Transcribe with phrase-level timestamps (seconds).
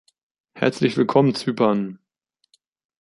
[0.55, 1.99] Herzlich Willkommen Zypern!